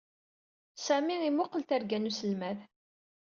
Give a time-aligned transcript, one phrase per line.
[0.85, 2.59] Sami imuqel targa n usselmed.